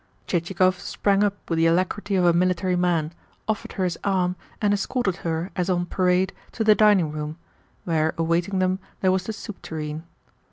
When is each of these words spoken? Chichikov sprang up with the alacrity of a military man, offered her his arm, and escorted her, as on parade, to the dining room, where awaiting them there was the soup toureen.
Chichikov 0.25 0.79
sprang 0.79 1.23
up 1.23 1.47
with 1.47 1.57
the 1.57 1.67
alacrity 1.67 2.15
of 2.15 2.25
a 2.25 2.33
military 2.33 2.75
man, 2.75 3.13
offered 3.47 3.73
her 3.73 3.83
his 3.83 3.99
arm, 4.03 4.35
and 4.59 4.73
escorted 4.73 5.17
her, 5.17 5.51
as 5.55 5.69
on 5.69 5.85
parade, 5.85 6.33
to 6.53 6.63
the 6.63 6.73
dining 6.73 7.11
room, 7.11 7.37
where 7.83 8.15
awaiting 8.17 8.57
them 8.57 8.79
there 9.01 9.11
was 9.11 9.25
the 9.25 9.33
soup 9.33 9.61
toureen. 9.61 10.03